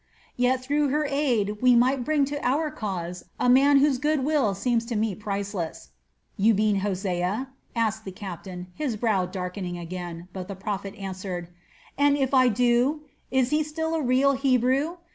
"Yet 0.35 0.63
through 0.63 0.87
her 0.89 1.05
aid 1.05 1.61
we 1.61 1.75
might 1.75 2.03
bring 2.03 2.25
to 2.25 2.43
our 2.43 2.71
cause 2.71 3.25
a 3.39 3.47
man 3.47 3.77
whose 3.77 3.99
good 3.99 4.23
will 4.25 4.55
seems 4.55 4.83
to 4.87 4.95
me 4.95 5.13
priceless." 5.13 5.89
"You 6.37 6.55
mean 6.55 6.77
Hosea?" 6.77 7.49
asked 7.75 8.03
the 8.03 8.11
captain, 8.11 8.65
his 8.73 8.95
brow 8.97 9.27
darkening 9.27 9.77
again, 9.77 10.27
but 10.33 10.47
the 10.47 10.55
prophet 10.55 10.95
added: 10.99 11.49
"And 11.99 12.17
if 12.17 12.33
I 12.33 12.47
do? 12.47 13.01
Is 13.29 13.51
he 13.51 13.61
still 13.61 13.93
a 13.93 14.01
real 14.01 14.31
Hebrew? 14.33 14.95